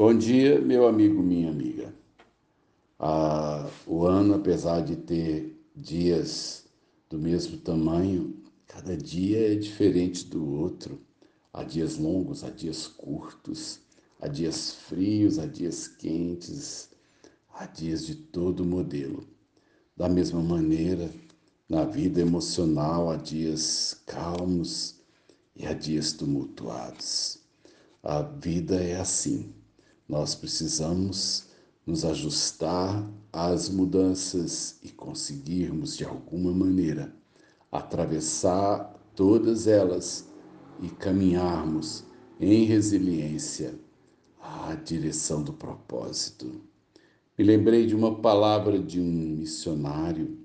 Bom 0.00 0.16
dia, 0.16 0.58
meu 0.58 0.86
amigo, 0.88 1.22
minha 1.22 1.50
amiga. 1.50 1.94
Ah, 2.98 3.68
o 3.86 4.06
ano, 4.06 4.32
apesar 4.32 4.80
de 4.80 4.96
ter 4.96 5.62
dias 5.76 6.64
do 7.10 7.18
mesmo 7.18 7.58
tamanho, 7.58 8.34
cada 8.66 8.96
dia 8.96 9.52
é 9.52 9.54
diferente 9.56 10.24
do 10.24 10.54
outro. 10.54 10.98
Há 11.52 11.64
dias 11.64 11.98
longos, 11.98 12.42
há 12.42 12.48
dias 12.48 12.86
curtos, 12.86 13.78
há 14.18 14.26
dias 14.26 14.72
frios, 14.72 15.38
há 15.38 15.44
dias 15.44 15.86
quentes, 15.86 16.88
há 17.52 17.66
dias 17.66 18.06
de 18.06 18.14
todo 18.14 18.64
modelo. 18.64 19.28
Da 19.94 20.08
mesma 20.08 20.40
maneira, 20.40 21.10
na 21.68 21.84
vida 21.84 22.22
emocional 22.22 23.10
há 23.10 23.16
dias 23.16 24.00
calmos 24.06 24.98
e 25.54 25.66
há 25.66 25.74
dias 25.74 26.14
tumultuados. 26.14 27.38
A 28.02 28.22
vida 28.22 28.82
é 28.82 28.98
assim. 28.98 29.59
Nós 30.10 30.34
precisamos 30.34 31.46
nos 31.86 32.04
ajustar 32.04 33.08
às 33.32 33.68
mudanças 33.68 34.76
e 34.82 34.88
conseguirmos, 34.88 35.96
de 35.96 36.04
alguma 36.04 36.50
maneira, 36.50 37.14
atravessar 37.70 38.92
todas 39.14 39.68
elas 39.68 40.28
e 40.82 40.88
caminharmos 40.88 42.02
em 42.40 42.64
resiliência 42.64 43.78
à 44.40 44.74
direção 44.74 45.44
do 45.44 45.52
propósito. 45.52 46.60
Me 47.38 47.44
lembrei 47.44 47.86
de 47.86 47.94
uma 47.94 48.16
palavra 48.16 48.80
de 48.80 49.00
um 49.00 49.36
missionário. 49.36 50.40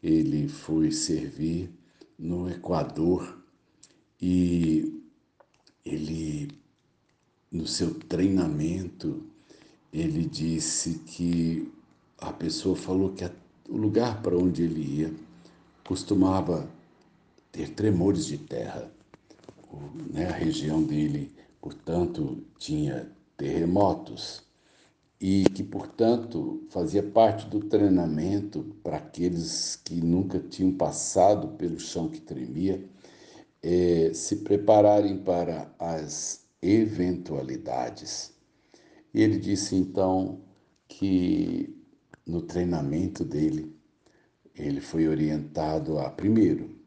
Ele 0.00 0.46
foi 0.46 0.92
servir 0.92 1.68
no 2.16 2.48
Equador 2.48 3.42
e 4.22 4.99
no 7.60 7.66
seu 7.66 7.94
treinamento, 7.94 9.22
ele 9.92 10.24
disse 10.24 11.00
que 11.00 11.70
a 12.18 12.32
pessoa 12.32 12.74
falou 12.74 13.10
que 13.10 13.24
o 13.68 13.76
lugar 13.76 14.22
para 14.22 14.36
onde 14.36 14.62
ele 14.62 14.80
ia 14.80 15.12
costumava 15.84 16.68
ter 17.52 17.70
tremores 17.70 18.24
de 18.26 18.38
terra. 18.38 18.90
O, 19.70 19.78
né, 20.12 20.26
a 20.26 20.32
região 20.32 20.82
dele, 20.82 21.30
portanto, 21.60 22.42
tinha 22.58 23.10
terremotos 23.36 24.42
e 25.20 25.44
que, 25.44 25.62
portanto, 25.62 26.62
fazia 26.70 27.02
parte 27.02 27.46
do 27.46 27.60
treinamento 27.60 28.74
para 28.82 28.96
aqueles 28.96 29.76
que 29.76 30.00
nunca 30.00 30.38
tinham 30.38 30.72
passado 30.72 31.48
pelo 31.58 31.78
chão 31.78 32.08
que 32.08 32.20
tremia, 32.20 32.82
é, 33.62 34.12
se 34.14 34.36
prepararem 34.36 35.18
para 35.18 35.70
as 35.78 36.39
eventualidades. 36.62 38.32
E 39.12 39.22
ele 39.22 39.38
disse 39.38 39.74
então 39.74 40.40
que 40.86 41.76
no 42.26 42.42
treinamento 42.42 43.24
dele, 43.24 43.74
ele 44.54 44.80
foi 44.80 45.08
orientado 45.08 45.98
a, 45.98 46.10
primeiro, 46.10 46.78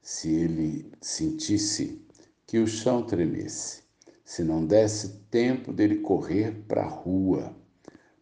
se 0.00 0.28
ele 0.30 0.92
sentisse 1.00 2.04
que 2.46 2.58
o 2.58 2.66
chão 2.66 3.02
tremesse, 3.04 3.82
se 4.24 4.42
não 4.42 4.66
desse 4.66 5.20
tempo 5.30 5.72
dele 5.72 5.98
correr 5.98 6.64
para 6.66 6.82
a 6.82 6.88
rua, 6.88 7.56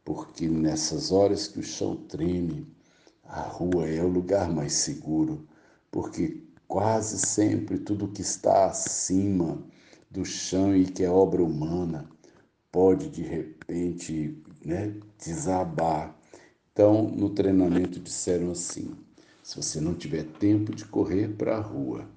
porque 0.04 0.46
nessas 0.48 1.10
horas 1.10 1.48
que 1.48 1.60
o 1.60 1.62
chão 1.62 1.96
treme, 1.96 2.66
a 3.24 3.42
rua 3.42 3.88
é 3.88 4.02
o 4.02 4.08
lugar 4.08 4.50
mais 4.50 4.74
seguro, 4.74 5.48
porque 5.90 6.44
quase 6.68 7.18
sempre 7.18 7.78
tudo 7.78 8.08
que 8.08 8.22
está 8.22 8.66
acima 8.66 9.64
do 10.10 10.24
chão 10.24 10.76
e 10.76 10.84
que 10.84 11.04
é 11.04 11.10
obra 11.10 11.42
humana 11.42 12.10
pode 12.72 13.08
de 13.08 13.22
repente 13.22 14.36
né, 14.64 14.94
desabar. 15.18 16.16
Então, 16.72 17.08
no 17.10 17.30
treinamento 17.30 18.00
disseram 18.00 18.50
assim: 18.50 18.94
se 19.42 19.56
você 19.56 19.80
não 19.80 19.94
tiver 19.94 20.24
tempo 20.24 20.74
de 20.74 20.84
correr 20.84 21.28
para 21.36 21.56
a 21.56 21.60
rua, 21.60 22.08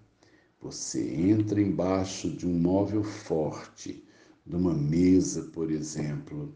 você 0.61 1.13
entra 1.15 1.61
embaixo 1.61 2.29
de 2.29 2.47
um 2.47 2.57
móvel 2.57 3.03
forte, 3.03 4.03
de 4.45 4.55
uma 4.55 4.73
mesa, 4.73 5.43
por 5.53 5.71
exemplo, 5.71 6.53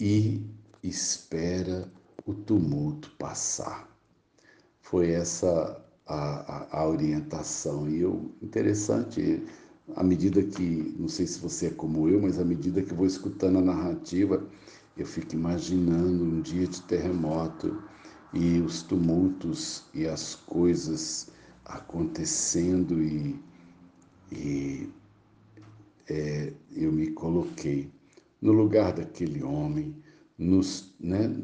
e 0.00 0.46
espera 0.82 1.92
o 2.24 2.34
tumulto 2.34 3.10
passar. 3.18 3.88
Foi 4.80 5.10
essa 5.10 5.84
a, 6.06 6.76
a, 6.76 6.80
a 6.80 6.88
orientação. 6.88 7.88
E 7.88 8.00
eu, 8.00 8.34
interessante, 8.40 9.44
à 9.96 10.02
medida 10.02 10.42
que, 10.42 10.94
não 10.98 11.08
sei 11.08 11.26
se 11.26 11.40
você 11.40 11.66
é 11.66 11.70
como 11.70 12.08
eu, 12.08 12.20
mas 12.20 12.38
à 12.38 12.44
medida 12.44 12.82
que 12.82 12.94
vou 12.94 13.06
escutando 13.06 13.58
a 13.58 13.62
narrativa, 13.62 14.46
eu 14.96 15.06
fico 15.06 15.34
imaginando 15.34 16.24
um 16.24 16.40
dia 16.40 16.66
de 16.66 16.82
terremoto 16.82 17.82
e 18.32 18.60
os 18.60 18.82
tumultos 18.82 19.84
e 19.92 20.06
as 20.06 20.34
coisas 20.34 21.30
acontecendo 21.64 23.02
e, 23.02 23.40
e 24.30 24.88
é, 26.08 26.52
eu 26.74 26.92
me 26.92 27.10
coloquei 27.10 27.90
no 28.40 28.52
lugar 28.52 28.92
daquele 28.92 29.42
homem, 29.42 29.94
nos, 30.38 30.94
né, 30.98 31.34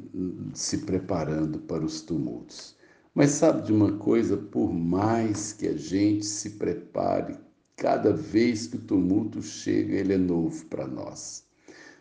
se 0.55 0.79
preparando 0.79 1.59
para 1.61 1.85
os 1.85 2.01
tumultos. 2.01 2.77
Mas 3.15 3.31
sabe 3.31 3.67
de 3.67 3.73
uma 3.73 3.93
coisa? 3.97 4.37
Por 4.37 4.73
mais 4.73 5.53
que 5.53 5.69
a 5.69 5.77
gente 5.77 6.25
se 6.25 6.51
prepare 6.51 7.39
Cada 7.79 8.13
vez 8.13 8.67
que 8.67 8.77
o 8.77 8.81
tumulto 8.81 9.41
chega, 9.41 9.95
ele 9.95 10.13
é 10.13 10.19
novo 10.19 10.67
para 10.67 10.87
nós. 10.87 11.47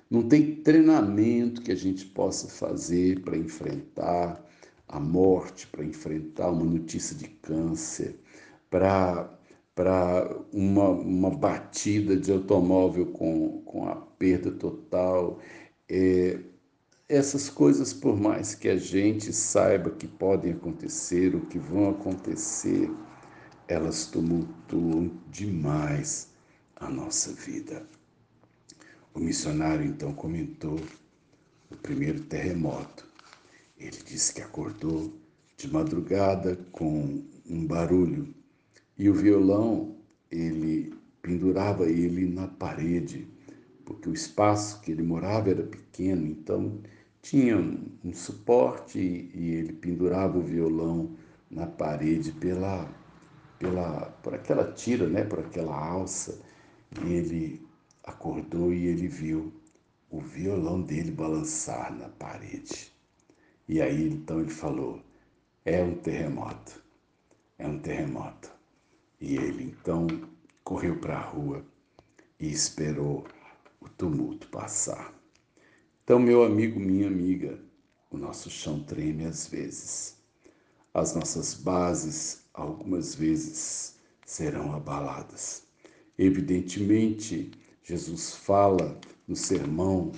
Não 0.10 0.28
tem 0.28 0.56
treinamento 0.56 1.62
que 1.62 1.72
a 1.72 1.76
gente 1.76 2.06
possa 2.08 2.48
fazer 2.48 3.22
para 3.22 3.38
enfrentar 3.38 4.44
a 4.88 5.00
morte, 5.00 5.68
para 5.68 5.86
enfrentar 5.86 6.50
uma 6.50 6.66
notícia 6.66 7.16
de 7.16 7.28
câncer, 7.28 8.20
para 8.70 9.34
para 9.76 10.36
uma, 10.52 10.90
uma 10.90 11.30
batida 11.30 12.18
de 12.18 12.32
automóvel 12.32 13.06
com, 13.12 13.62
com 13.62 13.88
a 13.88 13.96
perda 13.96 14.50
total. 14.52 15.40
É, 15.88 16.40
essas 17.08 17.48
coisas, 17.48 17.94
por 17.94 18.20
mais 18.20 18.56
que 18.56 18.68
a 18.70 18.76
gente 18.76 19.32
saiba 19.32 19.92
que 19.92 20.08
podem 20.08 20.54
acontecer, 20.54 21.36
ou 21.36 21.42
que 21.42 21.60
vão 21.60 21.92
acontecer, 21.92 22.90
elas 23.68 24.06
tumultuam 24.06 25.12
demais 25.30 26.30
a 26.76 26.90
nossa 26.90 27.34
vida. 27.34 27.86
O 29.14 29.20
missionário 29.20 29.86
então 29.86 30.14
comentou 30.14 30.80
o 31.70 31.76
primeiro 31.76 32.22
terremoto. 32.22 33.06
Ele 33.78 33.98
disse 34.06 34.34
que 34.34 34.42
acordou 34.42 35.14
de 35.58 35.68
madrugada 35.68 36.56
com 36.72 37.24
um 37.50 37.66
barulho 37.66 38.34
e 38.98 39.10
o 39.10 39.14
violão 39.14 39.96
ele 40.32 40.94
pendurava 41.22 41.90
ele 41.90 42.26
na 42.26 42.48
parede, 42.48 43.28
porque 43.84 44.10
o 44.10 44.14
espaço 44.14 44.82
que 44.82 44.92
ele 44.92 45.04
morava 45.04 45.50
era 45.50 45.64
pequeno, 45.64 46.26
então 46.26 46.80
tinha 47.22 47.58
um 47.58 48.14
suporte 48.14 49.00
e 49.00 49.52
ele 49.52 49.74
pendurava 49.74 50.38
o 50.38 50.44
violão 50.44 51.16
na 51.50 51.66
parede 51.66 52.32
pela 52.32 52.90
pela, 53.60 54.12
por 54.24 54.34
aquela 54.34 54.72
tira, 54.72 55.08
né, 55.08 55.24
por 55.24 55.40
aquela 55.40 55.76
alça, 55.76 56.42
e 57.04 57.14
ele 57.14 57.68
acordou 58.04 58.74
e 58.74 58.88
ele 58.88 59.08
viu 59.08 59.54
o 60.10 60.22
violão 60.22 60.82
dele 60.82 61.12
balançar 61.12 61.94
na 61.94 62.10
parede. 62.10 62.92
E 63.68 63.82
aí 63.82 64.08
então 64.08 64.40
ele 64.40 64.50
falou: 64.50 65.02
é 65.66 65.84
um 65.84 65.96
terremoto, 65.96 66.82
é 67.58 67.68
um 67.68 67.80
terremoto. 67.80 68.52
E 69.20 69.36
ele 69.36 69.64
então 69.64 70.08
correu 70.64 71.00
para 71.00 71.18
a 71.18 71.22
rua 71.22 71.66
e 72.40 72.50
esperou 72.50 73.26
o 73.82 73.90
tumulto 73.90 74.48
passar. 74.48 75.14
Então, 76.04 76.20
meu 76.20 76.44
amigo, 76.44 76.80
minha 76.80 77.08
amiga, 77.08 77.60
o 78.10 78.18
nosso 78.18 78.50
chão 78.50 78.82
treme 78.82 79.26
às 79.26 79.48
vezes. 79.48 80.18
As 80.94 81.14
nossas 81.14 81.54
bases 81.54 82.47
algumas 82.58 83.14
vezes 83.14 83.96
serão 84.26 84.74
abaladas. 84.74 85.64
Evidentemente, 86.18 87.52
Jesus 87.84 88.34
fala 88.34 89.00
no 89.28 89.36
sermão 89.36 90.12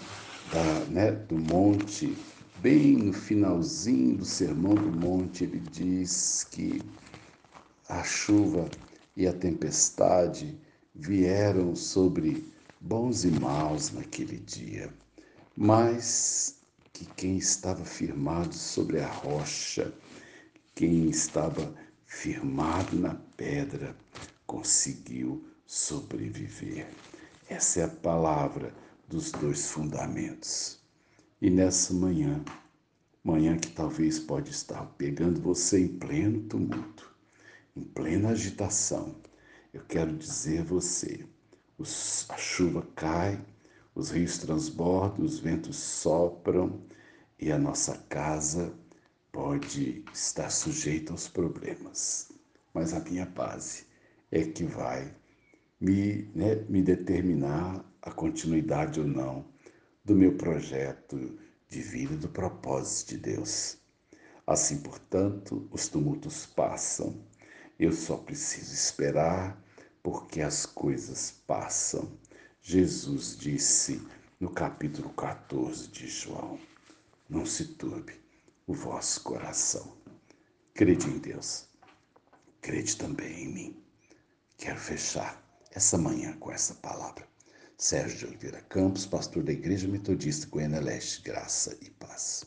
da, 0.52 0.86
né, 0.86 1.12
do 1.12 1.38
monte, 1.38 2.18
bem 2.62 2.96
no 2.96 3.14
finalzinho 3.14 4.18
do 4.18 4.26
sermão 4.26 4.74
do 4.74 4.92
monte, 4.92 5.44
ele 5.44 5.60
diz 5.60 6.46
que 6.50 6.82
a 7.88 8.04
chuva 8.04 8.70
e 9.16 9.28
a 9.28 9.34
tempestade 9.34 10.58
vieram 10.96 11.76
sobre 11.76 12.46
bons 12.80 13.26
e 13.26 13.32
maus 13.32 13.92
naquele 13.92 14.38
dia, 14.38 14.94
mas 15.56 16.60
que 16.94 17.06
quem 17.06 17.38
estava 17.38 17.84
firmado 17.84 18.54
sobre 18.54 19.00
a 19.00 19.08
rocha, 19.08 19.94
quem 20.76 21.10
estava 21.10 21.74
firmado 22.10 22.98
na 22.98 23.14
pedra, 23.38 23.96
conseguiu 24.46 25.48
sobreviver. 25.66 26.90
Essa 27.48 27.82
é 27.82 27.84
a 27.84 27.88
palavra 27.88 28.74
dos 29.08 29.32
dois 29.32 29.70
fundamentos. 29.70 30.80
E 31.40 31.52
nessa 31.52 31.94
manhã, 31.94 32.44
manhã 33.24 33.56
que 33.58 33.70
talvez 33.72 34.20
pode 34.20 34.50
estar 34.50 34.84
pegando 34.98 35.40
você 35.40 35.82
em 35.82 35.88
pleno 35.88 36.42
tumulto, 36.42 37.16
em 37.78 37.84
plena 37.84 38.30
agitação, 38.30 39.16
eu 39.72 39.84
quero 39.88 40.12
dizer 40.18 40.62
a 40.62 40.64
você, 40.64 41.24
os, 41.78 42.26
a 42.30 42.38
chuva 42.38 42.86
cai, 42.96 43.40
os 43.94 44.10
rios 44.10 44.40
transbordam, 44.40 45.24
os 45.24 45.38
ventos 45.38 45.78
sopram 45.78 46.82
e 47.40 47.52
a 47.52 47.58
nossa 47.58 47.96
casa 48.10 48.74
pode 49.32 50.04
estar 50.14 50.50
sujeita 50.50 51.12
aos 51.12 51.28
problemas. 51.28 52.32
Mas 52.74 52.94
a 52.94 53.00
minha 53.00 53.26
base 53.26 53.86
é 54.32 54.44
que 54.44 54.64
vai 54.64 55.14
me, 55.80 56.30
né, 56.36 56.56
me 56.68 56.82
determinar 56.82 57.84
a 58.02 58.12
continuidade 58.12 59.00
ou 59.00 59.08
não 59.08 59.46
do 60.04 60.16
meu 60.16 60.36
projeto 60.36 61.40
de 61.68 61.82
vida, 61.82 62.16
do 62.16 62.30
propósito 62.30 63.10
de 63.10 63.18
Deus. 63.18 63.78
Assim, 64.46 64.80
portanto, 64.80 65.68
os 65.72 65.88
tumultos 65.88 66.46
passam. 66.46 67.24
Eu 67.80 67.92
só 67.92 68.18
preciso 68.18 68.74
esperar, 68.74 69.62
porque 70.02 70.42
as 70.42 70.66
coisas 70.66 71.32
passam. 71.46 72.18
Jesus 72.62 73.38
disse 73.38 74.02
no 74.40 74.52
capítulo 74.52 75.10
14 75.12 75.88
de 75.90 76.08
João: 76.08 76.60
Não 77.30 77.46
se 77.46 77.66
turbe 77.76 78.20
o 78.70 78.74
vosso 78.74 79.24
coração. 79.24 79.98
Crede 80.76 81.08
em 81.08 81.18
Deus, 81.18 81.68
crede 82.62 82.96
também 82.98 83.46
em 83.46 83.48
mim. 83.48 83.84
Quero 84.60 84.80
fechar 84.80 85.44
essa 85.72 85.98
manhã 85.98 86.38
com 86.38 86.52
essa 86.52 86.76
palavra. 86.76 87.28
Sérgio 87.76 88.20
de 88.20 88.26
Oliveira 88.28 88.62
Campos, 88.62 89.08
pastor 89.08 89.42
da 89.42 89.52
Igreja 89.52 89.88
Metodista 89.88 90.46
Goiânia 90.48 90.80
Leste, 90.80 91.24
graça 91.24 91.76
e 91.82 91.90
paz. 91.90 92.38